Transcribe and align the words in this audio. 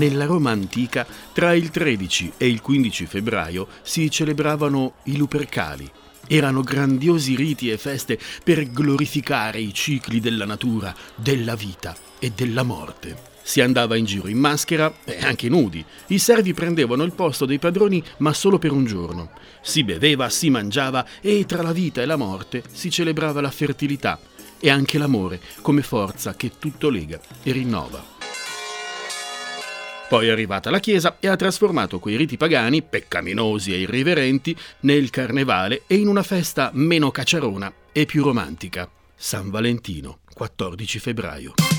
Nella 0.00 0.24
Roma 0.24 0.50
antica, 0.50 1.06
tra 1.34 1.52
il 1.52 1.68
13 1.68 2.32
e 2.38 2.48
il 2.48 2.62
15 2.62 3.04
febbraio 3.04 3.68
si 3.82 4.10
celebravano 4.10 4.94
i 5.04 5.18
Lupercali. 5.18 5.90
Erano 6.26 6.62
grandiosi 6.62 7.36
riti 7.36 7.68
e 7.68 7.76
feste 7.76 8.18
per 8.42 8.70
glorificare 8.70 9.60
i 9.60 9.74
cicli 9.74 10.18
della 10.18 10.46
natura, 10.46 10.96
della 11.14 11.54
vita 11.54 11.94
e 12.18 12.32
della 12.34 12.62
morte. 12.62 13.14
Si 13.42 13.60
andava 13.60 13.94
in 13.94 14.06
giro 14.06 14.28
in 14.28 14.38
maschera 14.38 14.90
e 15.04 15.18
anche 15.20 15.50
nudi. 15.50 15.84
I 16.06 16.18
servi 16.18 16.54
prendevano 16.54 17.02
il 17.02 17.12
posto 17.12 17.44
dei 17.44 17.58
padroni, 17.58 18.02
ma 18.18 18.32
solo 18.32 18.58
per 18.58 18.72
un 18.72 18.86
giorno. 18.86 19.32
Si 19.60 19.84
beveva, 19.84 20.30
si 20.30 20.48
mangiava 20.48 21.06
e 21.20 21.44
tra 21.44 21.60
la 21.60 21.72
vita 21.72 22.00
e 22.00 22.06
la 22.06 22.16
morte 22.16 22.62
si 22.72 22.88
celebrava 22.88 23.42
la 23.42 23.50
fertilità 23.50 24.18
e 24.58 24.70
anche 24.70 24.96
l'amore 24.96 25.42
come 25.60 25.82
forza 25.82 26.34
che 26.36 26.52
tutto 26.58 26.88
lega 26.88 27.20
e 27.42 27.52
rinnova. 27.52 28.09
Poi 30.10 30.26
è 30.26 30.30
arrivata 30.30 30.70
la 30.70 30.80
Chiesa 30.80 31.18
e 31.20 31.28
ha 31.28 31.36
trasformato 31.36 32.00
quei 32.00 32.16
riti 32.16 32.36
pagani, 32.36 32.82
peccaminosi 32.82 33.72
e 33.72 33.78
irriverenti, 33.78 34.56
nel 34.80 35.08
carnevale 35.08 35.82
e 35.86 35.94
in 35.94 36.08
una 36.08 36.24
festa 36.24 36.72
meno 36.74 37.12
cacciarona 37.12 37.72
e 37.92 38.06
più 38.06 38.24
romantica. 38.24 38.90
San 39.14 39.50
Valentino, 39.50 40.18
14 40.34 40.98
febbraio. 40.98 41.69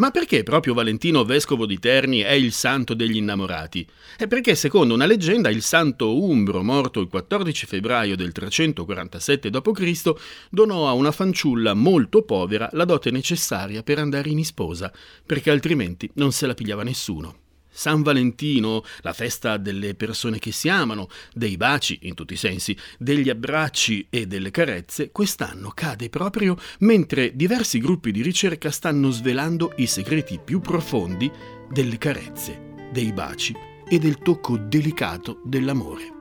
Ma 0.00 0.10
perché 0.10 0.42
proprio 0.42 0.72
Valentino, 0.72 1.26
vescovo 1.26 1.66
di 1.66 1.78
Terni, 1.78 2.20
è 2.20 2.32
il 2.32 2.52
santo 2.52 2.94
degli 2.94 3.16
innamorati? 3.16 3.86
È 4.16 4.26
perché, 4.26 4.54
secondo 4.54 4.94
una 4.94 5.04
leggenda, 5.04 5.50
il 5.50 5.60
santo 5.60 6.18
Umbro, 6.24 6.62
morto 6.62 7.00
il 7.00 7.08
14 7.08 7.66
febbraio 7.66 8.16
del 8.16 8.32
347 8.32 9.50
d.C., 9.50 10.12
donò 10.48 10.88
a 10.88 10.94
una 10.94 11.12
fanciulla 11.12 11.74
molto 11.74 12.22
povera 12.22 12.70
la 12.72 12.86
dote 12.86 13.10
necessaria 13.10 13.82
per 13.82 13.98
andare 13.98 14.30
in 14.30 14.42
sposa, 14.42 14.90
perché 15.26 15.50
altrimenti 15.50 16.10
non 16.14 16.32
se 16.32 16.46
la 16.46 16.54
pigliava 16.54 16.82
nessuno. 16.82 17.49
San 17.80 18.02
Valentino, 18.02 18.84
la 19.00 19.14
festa 19.14 19.56
delle 19.56 19.94
persone 19.94 20.38
che 20.38 20.52
si 20.52 20.68
amano, 20.68 21.08
dei 21.32 21.56
baci 21.56 22.00
in 22.02 22.12
tutti 22.12 22.34
i 22.34 22.36
sensi, 22.36 22.76
degli 22.98 23.30
abbracci 23.30 24.06
e 24.10 24.26
delle 24.26 24.50
carezze, 24.50 25.10
quest'anno 25.10 25.70
cade 25.70 26.10
proprio 26.10 26.58
mentre 26.80 27.34
diversi 27.34 27.78
gruppi 27.78 28.12
di 28.12 28.20
ricerca 28.20 28.70
stanno 28.70 29.08
svelando 29.08 29.72
i 29.76 29.86
segreti 29.86 30.38
più 30.44 30.60
profondi 30.60 31.32
delle 31.70 31.96
carezze, 31.96 32.74
dei 32.92 33.14
baci 33.14 33.56
e 33.88 33.98
del 33.98 34.18
tocco 34.18 34.58
delicato 34.58 35.40
dell'amore. 35.42 36.19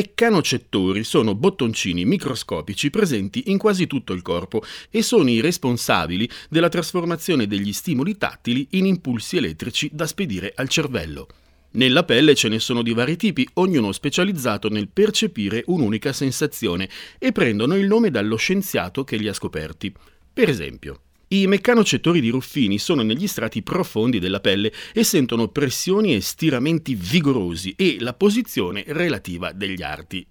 Meccanocettori 0.00 1.04
sono 1.04 1.34
bottoncini 1.34 2.06
microscopici 2.06 2.88
presenti 2.88 3.50
in 3.50 3.58
quasi 3.58 3.86
tutto 3.86 4.14
il 4.14 4.22
corpo 4.22 4.62
e 4.88 5.02
sono 5.02 5.28
i 5.28 5.40
responsabili 5.40 6.26
della 6.48 6.70
trasformazione 6.70 7.46
degli 7.46 7.72
stimoli 7.74 8.16
tattili 8.16 8.66
in 8.70 8.86
impulsi 8.86 9.36
elettrici 9.36 9.90
da 9.92 10.06
spedire 10.06 10.54
al 10.56 10.70
cervello. 10.70 11.28
Nella 11.72 12.02
pelle 12.04 12.34
ce 12.34 12.48
ne 12.48 12.58
sono 12.60 12.80
di 12.80 12.94
vari 12.94 13.16
tipi, 13.16 13.46
ognuno 13.54 13.92
specializzato 13.92 14.70
nel 14.70 14.88
percepire 14.88 15.64
un'unica 15.66 16.14
sensazione 16.14 16.88
e 17.18 17.30
prendono 17.30 17.76
il 17.76 17.86
nome 17.86 18.10
dallo 18.10 18.36
scienziato 18.36 19.04
che 19.04 19.16
li 19.16 19.28
ha 19.28 19.34
scoperti. 19.34 19.92
Per 20.32 20.48
esempio, 20.48 21.02
i 21.32 21.46
meccanocettori 21.46 22.20
di 22.20 22.28
Ruffini 22.28 22.78
sono 22.78 23.02
negli 23.02 23.28
strati 23.28 23.62
profondi 23.62 24.18
della 24.18 24.40
pelle 24.40 24.72
e 24.92 25.04
sentono 25.04 25.48
pressioni 25.48 26.14
e 26.14 26.20
stiramenti 26.20 26.96
vigorosi 26.96 27.72
e 27.76 27.98
la 28.00 28.14
posizione 28.14 28.82
relativa 28.88 29.52
degli 29.52 29.80
arti. 29.82 30.26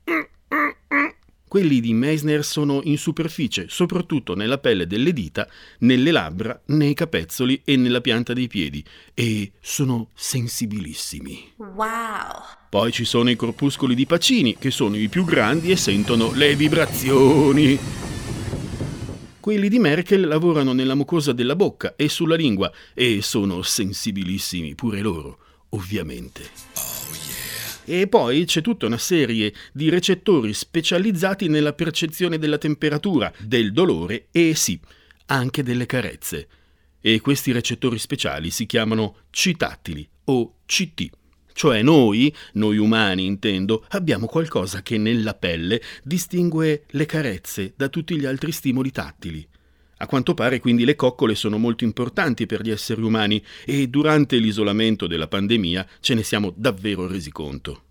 Quelli 1.48 1.80
di 1.80 1.94
Meissner 1.94 2.44
sono 2.44 2.82
in 2.84 2.98
superficie, 2.98 3.68
soprattutto 3.70 4.36
nella 4.36 4.58
pelle 4.58 4.86
delle 4.86 5.14
dita, 5.14 5.50
nelle 5.80 6.12
labbra, 6.12 6.62
nei 6.66 6.94
capezzoli 6.94 7.62
e 7.64 7.78
nella 7.78 8.02
pianta 8.02 8.34
dei 8.34 8.48
piedi, 8.48 8.84
e 9.14 9.54
sono 9.62 10.10
sensibilissimi. 10.14 11.54
Wow! 11.56 12.44
Poi 12.70 12.92
ci 12.92 13.06
sono 13.06 13.32
i 13.32 13.36
corpuscoli 13.36 13.96
di 13.96 14.06
Pacini, 14.06 14.58
che 14.60 14.70
sono 14.70 14.96
i 14.98 15.08
più 15.08 15.24
grandi 15.24 15.72
e 15.72 15.76
sentono 15.76 16.32
le 16.34 16.56
vibrazioni. 16.56 18.09
Quelli 19.40 19.70
di 19.70 19.80
Merkel 19.80 20.28
lavorano 20.28 20.74
nella 20.74 20.96
mucosa 20.96 21.32
della 21.32 21.56
bocca 21.56 21.96
e 21.96 22.10
sulla 22.10 22.36
lingua 22.36 22.70
e 22.94 23.22
sono 23.22 23.62
sensibilissimi 23.62 24.76
pure 24.76 25.00
loro, 25.00 25.40
ovviamente. 25.70 26.50
E 27.86 28.08
poi 28.08 28.44
c'è 28.44 28.60
tutta 28.60 28.86
una 28.86 28.98
serie 28.98 29.54
di 29.72 29.88
recettori 29.90 30.54
specializzati 30.54 31.48
nella 31.48 31.72
percezione 31.72 32.38
della 32.38 32.58
temperatura, 32.58 33.32
del 33.40 33.72
dolore 33.72 34.28
e 34.32 34.56
sì, 34.56 34.78
anche 35.28 35.64
delle 35.64 35.86
carezze. 35.86 36.48
E 37.00 37.22
questi 37.22 37.54
recettori 37.54 37.98
speciali 37.98 38.50
si 38.50 38.66
chiamano 38.66 39.20
C-tattili 39.32 40.08
o 40.26 40.56
CT. 40.66 41.10
Cioè 41.54 41.82
noi, 41.82 42.34
noi 42.54 42.78
umani 42.78 43.26
intendo, 43.26 43.86
abbiamo 43.90 44.28
qualcosa 44.28 44.82
che 44.82 44.98
nella 44.98 45.34
pelle 45.34 45.82
distingue 46.04 46.84
le 46.90 47.06
carezze 47.06 47.74
da 47.76 47.90
tutti 47.90 48.18
gli 48.18 48.26
altri 48.26 48.52
stimoli 48.52 48.92
tattili. 48.92 49.48
A 50.02 50.08
quanto 50.08 50.34
pare 50.34 50.60
quindi 50.60 50.86
le 50.86 50.96
coccole 50.96 51.36
sono 51.36 51.58
molto 51.58 51.84
importanti 51.84 52.46
per 52.46 52.62
gli 52.62 52.72
esseri 52.72 53.02
umani 53.02 53.44
e 53.66 53.88
durante 53.88 54.38
l'isolamento 54.38 55.08
della 55.08 55.28
pandemia 55.28 55.86
ce 56.00 56.14
ne 56.14 56.24
siamo 56.24 56.54
davvero 56.56 57.06
resi 57.06 57.32
conto. 57.32 57.84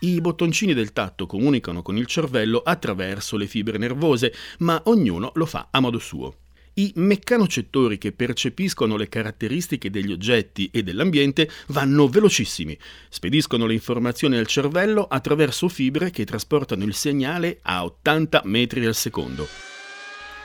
I 0.00 0.20
bottoncini 0.20 0.74
del 0.74 0.92
tatto 0.92 1.26
comunicano 1.26 1.82
con 1.82 1.96
il 1.96 2.06
cervello 2.06 2.58
attraverso 2.58 3.36
le 3.36 3.46
fibre 3.46 3.78
nervose, 3.78 4.34
ma 4.58 4.80
ognuno 4.84 5.32
lo 5.34 5.46
fa 5.46 5.68
a 5.70 5.80
modo 5.80 5.98
suo. 5.98 6.43
I 6.76 6.90
meccanocettori 6.96 7.98
che 7.98 8.10
percepiscono 8.10 8.96
le 8.96 9.08
caratteristiche 9.08 9.90
degli 9.90 10.10
oggetti 10.10 10.70
e 10.72 10.82
dell'ambiente 10.82 11.48
vanno 11.68 12.08
velocissimi, 12.08 12.76
spediscono 13.08 13.66
le 13.66 13.74
informazioni 13.74 14.36
al 14.36 14.48
cervello 14.48 15.04
attraverso 15.04 15.68
fibre 15.68 16.10
che 16.10 16.24
trasportano 16.24 16.82
il 16.82 16.94
segnale 16.94 17.60
a 17.62 17.84
80 17.84 18.42
metri 18.46 18.84
al 18.86 18.96
secondo. 18.96 19.46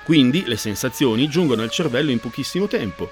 Quindi 0.03 0.43
le 0.45 0.57
sensazioni 0.57 1.27
giungono 1.29 1.63
al 1.63 1.71
cervello 1.71 2.11
in 2.11 2.19
pochissimo 2.19 2.67
tempo. 2.67 3.09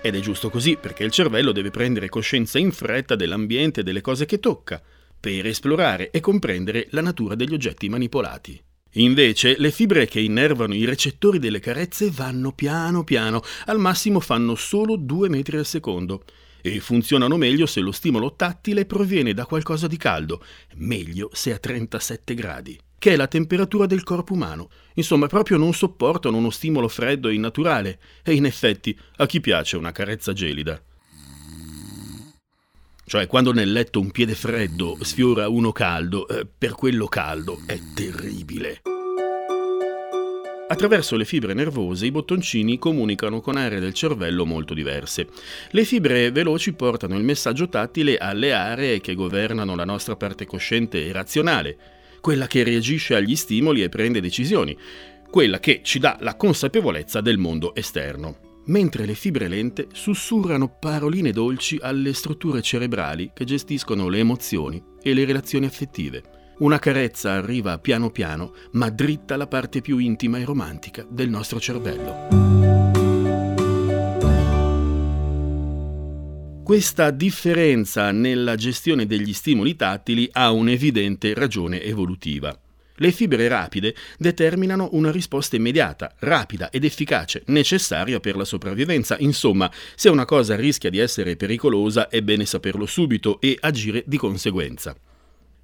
Ed 0.00 0.14
è 0.14 0.20
giusto 0.20 0.48
così, 0.48 0.78
perché 0.80 1.04
il 1.04 1.10
cervello 1.10 1.52
deve 1.52 1.70
prendere 1.70 2.08
coscienza 2.08 2.58
in 2.58 2.72
fretta 2.72 3.14
dell'ambiente 3.14 3.80
e 3.80 3.82
delle 3.82 4.00
cose 4.00 4.24
che 4.24 4.40
tocca, 4.40 4.82
per 5.20 5.46
esplorare 5.46 6.10
e 6.10 6.20
comprendere 6.20 6.86
la 6.90 7.02
natura 7.02 7.34
degli 7.34 7.52
oggetti 7.52 7.90
manipolati. 7.90 8.62
Invece, 8.96 9.56
le 9.58 9.72
fibre 9.72 10.06
che 10.06 10.20
innervano 10.20 10.74
i 10.74 10.84
recettori 10.84 11.40
delle 11.40 11.58
carezze 11.58 12.10
vanno 12.10 12.52
piano 12.52 13.02
piano, 13.02 13.42
al 13.66 13.78
massimo 13.78 14.20
fanno 14.20 14.54
solo 14.54 14.94
2 14.96 15.28
metri 15.28 15.56
al 15.56 15.66
secondo, 15.66 16.22
e 16.60 16.78
funzionano 16.78 17.36
meglio 17.36 17.66
se 17.66 17.80
lo 17.80 17.90
stimolo 17.90 18.34
tattile 18.34 18.86
proviene 18.86 19.34
da 19.34 19.46
qualcosa 19.46 19.88
di 19.88 19.96
caldo, 19.96 20.44
meglio 20.76 21.28
se 21.32 21.52
a 21.52 21.58
37 21.58 22.34
gradi, 22.34 22.78
che 22.96 23.14
è 23.14 23.16
la 23.16 23.26
temperatura 23.26 23.86
del 23.86 24.04
corpo 24.04 24.32
umano. 24.32 24.70
Insomma, 24.94 25.26
proprio 25.26 25.56
non 25.56 25.74
sopportano 25.74 26.36
uno 26.36 26.50
stimolo 26.50 26.86
freddo 26.86 27.28
e 27.28 27.34
innaturale, 27.34 27.98
e 28.22 28.32
in 28.34 28.44
effetti 28.44 28.96
a 29.16 29.26
chi 29.26 29.40
piace 29.40 29.76
una 29.76 29.90
carezza 29.90 30.32
gelida? 30.32 30.80
Cioè, 33.06 33.26
quando 33.26 33.52
nel 33.52 33.70
letto 33.70 34.00
un 34.00 34.10
piede 34.10 34.34
freddo 34.34 34.96
sfiora 35.02 35.48
uno 35.48 35.72
caldo, 35.72 36.26
eh, 36.26 36.46
per 36.46 36.72
quello 36.72 37.06
caldo 37.06 37.60
è 37.66 37.78
terribile. 37.94 38.80
Attraverso 40.66 41.16
le 41.16 41.26
fibre 41.26 41.52
nervose 41.52 42.06
i 42.06 42.10
bottoncini 42.10 42.78
comunicano 42.78 43.40
con 43.40 43.56
aree 43.56 43.78
del 43.78 43.92
cervello 43.92 44.46
molto 44.46 44.72
diverse. 44.72 45.28
Le 45.70 45.84
fibre 45.84 46.30
veloci 46.30 46.72
portano 46.72 47.18
il 47.18 47.22
messaggio 47.22 47.68
tattile 47.68 48.16
alle 48.16 48.54
aree 48.54 49.00
che 49.00 49.14
governano 49.14 49.76
la 49.76 49.84
nostra 49.84 50.16
parte 50.16 50.46
cosciente 50.46 51.06
e 51.06 51.12
razionale, 51.12 51.76
quella 52.22 52.46
che 52.46 52.62
reagisce 52.62 53.14
agli 53.14 53.36
stimoli 53.36 53.82
e 53.82 53.90
prende 53.90 54.22
decisioni, 54.22 54.76
quella 55.30 55.60
che 55.60 55.80
ci 55.82 55.98
dà 55.98 56.16
la 56.20 56.34
consapevolezza 56.34 57.20
del 57.20 57.36
mondo 57.36 57.74
esterno. 57.74 58.53
Mentre 58.66 59.04
le 59.04 59.14
fibre 59.14 59.46
lente 59.46 59.88
sussurrano 59.92 60.78
paroline 60.80 61.32
dolci 61.32 61.78
alle 61.82 62.14
strutture 62.14 62.62
cerebrali 62.62 63.30
che 63.34 63.44
gestiscono 63.44 64.08
le 64.08 64.20
emozioni 64.20 64.82
e 65.02 65.12
le 65.12 65.26
relazioni 65.26 65.66
affettive. 65.66 66.22
Una 66.58 66.78
carezza 66.78 67.32
arriva 67.32 67.78
piano 67.78 68.10
piano, 68.10 68.54
ma 68.72 68.88
dritta 68.88 69.34
alla 69.34 69.48
parte 69.48 69.82
più 69.82 69.98
intima 69.98 70.38
e 70.38 70.44
romantica 70.44 71.04
del 71.08 71.28
nostro 71.28 71.60
cervello. 71.60 72.52
Questa 76.64 77.10
differenza 77.10 78.10
nella 78.12 78.54
gestione 78.54 79.04
degli 79.04 79.34
stimoli 79.34 79.76
tattili 79.76 80.26
ha 80.32 80.50
un'evidente 80.50 81.34
ragione 81.34 81.82
evolutiva. 81.82 82.58
Le 82.98 83.10
fibre 83.10 83.48
rapide 83.48 83.94
determinano 84.16 84.90
una 84.92 85.10
risposta 85.10 85.56
immediata, 85.56 86.14
rapida 86.20 86.70
ed 86.70 86.84
efficace, 86.84 87.42
necessaria 87.46 88.20
per 88.20 88.36
la 88.36 88.44
sopravvivenza. 88.44 89.16
Insomma, 89.18 89.70
se 89.96 90.08
una 90.08 90.24
cosa 90.24 90.54
rischia 90.54 90.90
di 90.90 90.98
essere 90.98 91.34
pericolosa 91.34 92.08
è 92.08 92.22
bene 92.22 92.46
saperlo 92.46 92.86
subito 92.86 93.40
e 93.40 93.56
agire 93.60 94.04
di 94.06 94.16
conseguenza. 94.16 94.96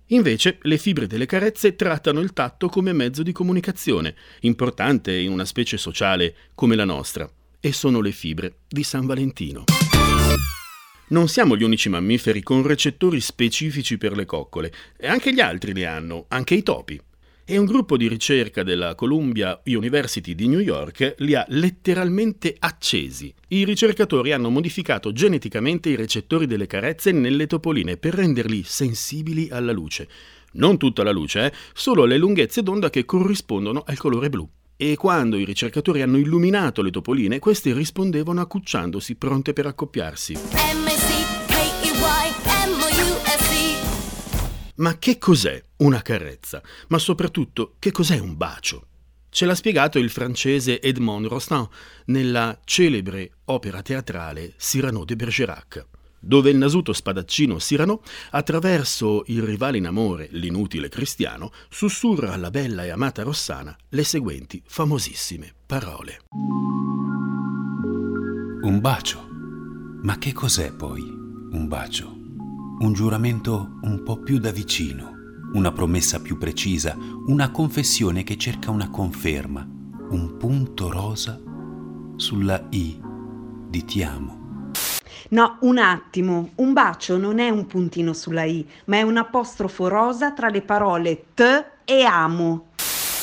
Invece 0.07 0.59
le 0.63 0.77
fibre 0.77 1.07
delle 1.07 1.27
carezze 1.27 1.77
trattano 1.77 2.19
il 2.19 2.33
tatto 2.33 2.69
come 2.69 2.93
mezzo 2.93 3.23
di 3.23 3.31
comunicazione, 3.31 4.17
importante 4.41 5.17
in 5.17 5.31
una 5.31 5.45
specie 5.45 5.77
sociale 5.77 6.35
come 6.57 6.75
la 6.75 6.85
nostra, 6.85 7.31
e 7.61 7.73
sono 7.73 8.01
le 8.01 8.11
fibre 8.11 8.55
di 8.67 8.83
San 8.83 9.07
Valentino. 9.07 9.65
Non 11.11 11.29
siamo 11.29 11.57
gli 11.57 11.63
unici 11.63 11.89
mammiferi 11.89 12.43
con 12.43 12.65
recettori 12.65 13.21
specifici 13.21 13.99
per 13.99 14.17
le 14.17 14.25
coccole, 14.25 14.73
e 14.97 15.07
anche 15.07 15.33
gli 15.33 15.41
altri 15.41 15.73
li 15.73 15.85
hanno, 15.85 16.25
anche 16.27 16.55
i 16.55 16.65
topi 16.65 17.01
e 17.51 17.59
un 17.59 17.65
gruppo 17.65 17.97
di 17.97 18.07
ricerca 18.07 18.63
della 18.63 18.95
Columbia 18.95 19.61
University 19.65 20.37
di 20.37 20.47
New 20.47 20.61
York 20.61 21.17
li 21.19 21.35
ha 21.35 21.45
letteralmente 21.49 22.55
accesi. 22.57 23.35
I 23.49 23.65
ricercatori 23.65 24.31
hanno 24.31 24.51
modificato 24.51 25.11
geneticamente 25.11 25.89
i 25.89 25.97
recettori 25.97 26.47
delle 26.47 26.69
carezze 26.69 27.11
nelle 27.11 27.49
topoline 27.49 27.97
per 27.97 28.15
renderli 28.15 28.63
sensibili 28.63 29.49
alla 29.51 29.73
luce. 29.73 30.09
Non 30.53 30.79
tutta 30.79 31.03
la 31.03 31.11
luce, 31.11 31.47
eh? 31.47 31.53
solo 31.73 32.05
le 32.05 32.19
lunghezze 32.19 32.63
d'onda 32.63 32.89
che 32.89 33.05
corrispondono 33.05 33.83
al 33.85 33.99
colore 33.99 34.31
blu. 34.31 34.49
E 34.77 34.95
quando 34.95 35.37
i 35.37 35.45
ricercatori 35.45 36.03
hanno 36.03 36.19
illuminato 36.19 36.83
le 36.83 36.93
topoline, 36.93 37.41
queste 37.41 37.73
rispondevano 37.73 38.41
accucciandosi, 38.41 39.17
pronte 39.17 39.53
per 39.53 39.67
accoppiarsi. 39.67 40.90
Ma 44.81 44.97
che 44.97 45.19
cos'è 45.19 45.63
una 45.79 46.01
carezza? 46.01 46.63
Ma 46.89 46.99
soprattutto, 46.99 47.75
che 47.79 47.93
cos'è 47.93 48.19
un 48.19 48.37
bacio? 48.37 48.87
Ce 49.29 49.45
l'ha 49.45 49.55
spiegato 49.55 49.99
il 49.99 50.11
francese 50.11 50.81
Edmond 50.81 51.27
Rostand 51.27 51.69
nella 52.07 52.59
celebre 52.65 53.31
opera 53.45 53.83
teatrale 53.83 54.55
Cyrano 54.57 55.05
de 55.05 55.17
Bergerac, 55.17 55.87
dove 56.19 56.49
il 56.49 56.57
nasuto 56.57 56.95
spadaccino 56.95 57.57
Cyrano, 57.57 58.01
attraverso 58.31 59.23
il 59.27 59.43
rivale 59.43 59.77
in 59.77 59.87
amore, 59.87 60.29
l'inutile 60.33 60.89
cristiano, 60.89 61.53
sussurra 61.69 62.33
alla 62.33 62.51
bella 62.51 62.83
e 62.83 62.89
amata 62.89 63.23
Rossana 63.23 63.77
le 63.91 64.03
seguenti 64.03 64.63
famosissime 64.67 65.53
parole. 65.67 66.21
Un 68.63 68.79
bacio. 68.81 69.29
Ma 70.03 70.17
che 70.17 70.33
cos'è 70.33 70.73
poi 70.73 71.03
un 71.03 71.69
bacio? 71.69 72.20
Un 72.81 72.95
giuramento 72.95 73.79
un 73.83 74.03
po' 74.03 74.17
più 74.21 74.39
da 74.39 74.51
vicino, 74.51 75.13
una 75.53 75.71
promessa 75.71 76.19
più 76.21 76.39
precisa, 76.39 76.97
una 77.27 77.51
confessione 77.51 78.23
che 78.23 78.39
cerca 78.39 78.71
una 78.71 78.89
conferma, 78.89 79.69
un 80.11 80.37
punto 80.39 80.91
rosa 80.91 81.39
sulla 82.17 82.67
I 82.71 82.99
di 83.69 83.85
ti 83.85 84.03
amo. 84.03 84.71
No, 85.31 85.59
un 85.61 85.77
attimo, 85.77 86.53
un 86.57 86.73
bacio 86.73 87.19
non 87.19 87.39
è 87.39 87.51
un 87.51 87.67
puntino 87.67 88.15
sulla 88.15 88.45
I, 88.45 88.67
ma 88.87 88.97
è 88.97 89.03
un 89.03 89.19
apostrofo 89.19 89.87
rosa 89.87 90.33
tra 90.33 90.49
le 90.49 90.63
parole 90.63 91.25
t 91.35 91.65
e 91.85 92.03
amo. 92.03 92.69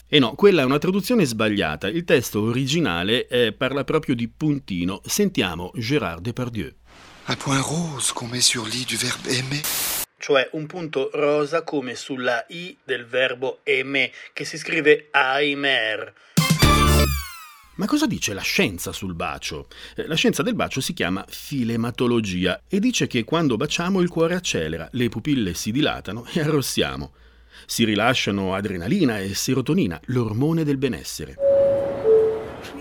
E 0.07 0.19
no, 0.19 0.36
quella 0.36 0.62
è 0.62 0.65
una 0.65 0.77
traduzione 0.77 1.25
sbagliata. 1.25 1.88
Il 1.88 2.04
testo 2.04 2.44
originale 2.44 3.27
eh, 3.27 3.54
parla 3.54 3.83
proprio 3.83 4.13
di 4.13 4.30
puntino. 4.30 5.01
Sentiamo 5.04 5.71
Gérard 5.74 6.21
Depardieu. 6.21 6.71
Un 7.30 7.36
point 7.36 7.62
rose 7.62 8.14
qu'on 8.14 8.30
met 8.30 8.40
sur 8.40 8.66
l'i 8.66 8.86
du 8.86 8.96
verbe 8.96 9.28
aimer. 9.28 9.62
Cioè 10.18 10.48
un 10.54 10.66
punto 10.66 11.10
rosa 11.14 11.62
come 11.62 11.94
sulla 11.94 12.46
i 12.48 12.78
del 12.86 13.06
verbo 13.06 13.60
aimer, 13.66 14.10
che 14.32 14.46
si 14.46 14.58
scrive 14.58 15.10
aimer. 15.12 16.14
Ma 17.76 17.86
cosa 17.86 18.08
dice 18.08 18.34
la 18.34 18.42
scienza 18.42 18.94
sul 18.94 19.14
bacio? 19.14 19.68
Eh, 19.98 20.08
la 20.08 20.16
scienza 20.16 20.42
del 20.42 20.56
bacio 20.56 20.80
si 20.80 20.94
chiama 20.94 21.26
filematologia 21.28 22.62
e 22.66 22.80
dice 22.80 23.08
che 23.08 23.26
quando 23.26 23.58
baciamo 23.58 24.00
il 24.00 24.08
cuore 24.08 24.36
accelera, 24.36 24.88
le 24.94 25.10
pupille 25.10 25.54
si 25.54 25.74
dilatano 25.74 26.26
e 26.32 26.40
arrossiamo. 26.40 27.12
Si 27.66 27.84
rilasciano 27.84 28.56
adrenalina 28.56 29.20
e 29.20 29.34
serotonina, 29.34 30.00
l'ormone 30.06 30.64
del 30.64 30.78
benessere. 30.78 31.47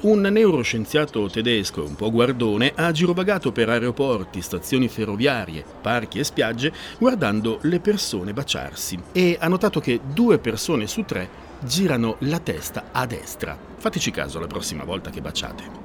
Un 0.02 0.20
neuroscienziato 0.20 1.28
tedesco 1.28 1.84
un 1.84 1.94
po' 1.94 2.10
guardone 2.10 2.72
ha 2.74 2.90
girovagato 2.92 3.52
per 3.52 3.68
aeroporti, 3.68 4.42
stazioni 4.42 4.88
ferroviarie, 4.88 5.64
parchi 5.80 6.18
e 6.18 6.24
spiagge 6.24 6.72
guardando 6.98 7.58
le 7.62 7.80
persone 7.80 8.32
baciarsi 8.32 8.98
e 9.12 9.36
ha 9.40 9.48
notato 9.48 9.80
che 9.80 10.00
due 10.12 10.38
persone 10.38 10.86
su 10.86 11.04
tre 11.04 11.28
girano 11.60 12.16
la 12.20 12.38
testa 12.38 12.90
a 12.92 13.06
destra. 13.06 13.58
Fateci 13.76 14.10
caso 14.10 14.38
la 14.38 14.46
prossima 14.46 14.84
volta 14.84 15.10
che 15.10 15.20
baciate. 15.20 15.84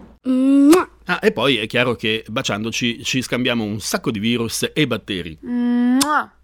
Ah, 1.05 1.19
e 1.21 1.31
poi 1.31 1.57
è 1.57 1.67
chiaro 1.67 1.95
che 1.95 2.23
baciandoci 2.27 3.03
ci 3.03 3.21
scambiamo 3.21 3.63
un 3.63 3.79
sacco 3.79 4.11
di 4.11 4.19
virus 4.19 4.69
e 4.73 4.87
batteri. 4.87 5.90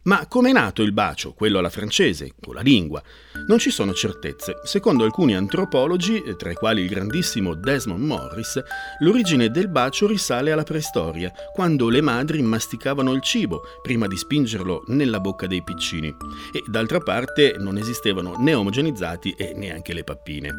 Ma 0.07 0.25
com'è 0.27 0.54
nato 0.54 0.83
il 0.83 0.94
bacio, 0.94 1.33
quello 1.33 1.59
alla 1.59 1.69
francese, 1.69 2.33
con 2.42 2.56
la 2.56 2.62
lingua? 2.62 3.04
Non 3.48 3.59
ci 3.59 3.69
sono 3.69 3.94
certezze. 3.94 4.62
Secondo 4.63 5.04
alcuni 5.04 5.36
antropologi, 5.36 6.24
tra 6.38 6.50
i 6.50 6.56
quali 6.56 6.81
il 6.81 6.88
grandissimo 6.88 7.54
Desmond 7.54 8.04
Morris, 8.04 8.62
l'origine 9.00 9.50
del 9.50 9.68
bacio 9.68 10.07
risale 10.07 10.54
alla 10.54 10.64
preistoria, 10.64 11.31
quando 11.54 11.90
le 11.90 11.99
madri 11.99 12.42
masticavano 12.42 13.11
il 13.11 13.21
cibo 13.21 13.64
prima 13.81 14.07
di 14.07 14.16
spingerlo 14.16 14.83
nella 14.87 15.19
bocca 15.19 15.45
dei 15.45 15.61
piccini. 15.61 16.16
E 16.54 16.64
d'altra 16.66 16.99
parte 16.99 17.56
non 17.57 17.78
esistevano 17.78 18.35
né 18.37 18.54
omogenizzati 18.54 19.35
e 19.37 19.54
neanche 19.56 19.94
le 19.94 20.06
pappine. 20.06 20.52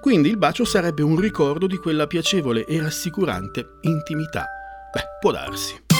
Quindi 0.00 0.28
il 0.28 0.38
bacio 0.38 0.64
sarebbe 0.64 1.02
un 1.02 1.18
ricordo 1.18 1.66
di 1.66 1.78
quella 1.78 2.06
piacevole 2.06 2.64
e 2.66 2.80
rassicurante 2.80 3.78
intimità. 3.80 4.46
Beh, 4.92 5.18
può 5.18 5.32
darsi. 5.32 5.91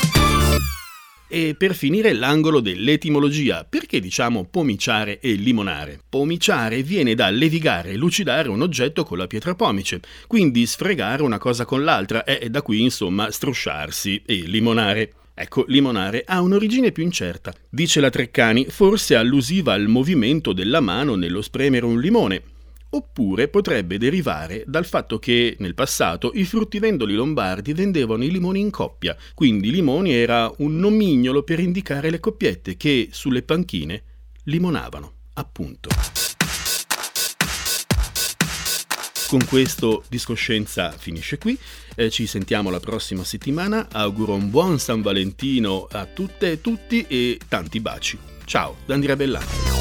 E 1.35 1.55
per 1.55 1.75
finire 1.75 2.13
l'angolo 2.13 2.61
dell'etimologia, 2.61 3.65
perché 3.67 4.01
diciamo 4.01 4.45
pomiciare 4.45 5.19
e 5.19 5.33
limonare? 5.33 5.99
Pomiciare 6.07 6.83
viene 6.83 7.15
da 7.15 7.31
levigare 7.31 7.97
lucidare 7.97 8.51
un 8.51 8.61
oggetto 8.61 9.03
con 9.03 9.17
la 9.17 9.27
pietra 9.27 9.55
pomice, 9.55 10.03
quindi 10.27 10.67
sfregare 10.67 11.23
una 11.23 11.39
cosa 11.39 11.65
con 11.65 11.85
l'altra 11.85 12.25
e 12.25 12.51
da 12.51 12.61
qui 12.61 12.83
insomma 12.83 13.31
strusciarsi 13.31 14.25
e 14.27 14.43
limonare. 14.45 15.15
Ecco, 15.33 15.65
limonare 15.69 16.23
ha 16.27 16.43
un'origine 16.43 16.93
più 16.93 17.03
incerta. 17.03 17.55
Dice 17.71 18.01
la 18.01 18.11
Treccani, 18.11 18.67
forse 18.69 19.17
allusiva 19.17 19.73
al 19.73 19.89
movimento 19.89 20.53
della 20.53 20.81
mano 20.81 21.15
nello 21.15 21.41
spremere 21.41 21.87
un 21.87 21.99
limone, 21.99 22.43
oppure 22.95 23.49
potrebbe 23.49 23.99
derivare 23.99 24.65
dal 24.67 24.87
fatto 24.87 25.19
che 25.19 25.57
nel 25.59 25.75
passato 25.75 26.33
i 26.35 26.45
fruttivendoli 26.45 27.15
lombardi 27.15 27.73
vendevano 27.73 28.25
i 28.25 28.31
limoni 28.31 28.61
in 28.61 28.71
coppia, 28.71 29.17
quindi 29.35 29.71
limoni 29.71 30.13
era 30.13 30.53
un 30.59 30.77
nomignolo 30.77 31.43
per 31.43 31.61
indicare 31.61 32.11
le 32.11 32.21
coppiette 32.21 32.77
che 32.77 33.09
sulle 33.11 33.43
panchine 33.43 34.03
limonavano, 34.45 35.13
appunto. 35.35 35.89
Con 39.29 39.47
questo 39.47 40.05
Discoscienza 40.11 40.91
finisce 40.91 41.39
qui, 41.39 41.59
eh, 41.95 42.11
ci 42.11 42.27
sentiamo 42.27 42.69
la 42.69 42.81
prossima 42.81 43.25
settimana, 43.25 43.89
auguro 43.91 44.35
un 44.35 44.51
buon 44.51 44.79
San 44.79 45.01
Valentino 45.01 45.87
a 45.91 46.05
tutte 46.05 46.53
e 46.53 46.61
tutti 46.61 47.07
e 47.09 47.39
tanti 47.49 47.81
baci. 47.81 48.19
Ciao, 48.45 48.77
da 48.85 48.93
Andrea 48.93 49.17
Bellante. 49.17 49.72